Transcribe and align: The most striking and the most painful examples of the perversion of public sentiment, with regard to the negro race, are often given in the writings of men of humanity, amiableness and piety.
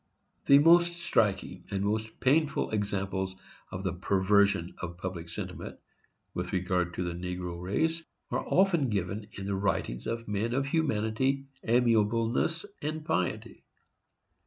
The 0.47 0.57
most 0.57 0.93
striking 0.95 1.63
and 1.69 1.83
the 1.83 1.85
most 1.85 2.19
painful 2.19 2.71
examples 2.71 3.35
of 3.69 3.83
the 3.83 3.93
perversion 3.93 4.73
of 4.81 4.97
public 4.97 5.29
sentiment, 5.29 5.77
with 6.33 6.53
regard 6.53 6.95
to 6.95 7.03
the 7.03 7.13
negro 7.13 7.61
race, 7.61 8.01
are 8.31 8.43
often 8.47 8.89
given 8.89 9.27
in 9.33 9.45
the 9.45 9.53
writings 9.53 10.07
of 10.07 10.27
men 10.27 10.55
of 10.55 10.65
humanity, 10.65 11.45
amiableness 11.63 12.65
and 12.81 13.05
piety. 13.05 13.63